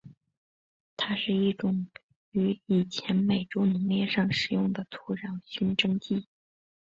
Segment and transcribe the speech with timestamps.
[0.97, 1.85] 它是一种
[2.31, 6.25] 于以前美洲农业上使用的土壤熏蒸剂。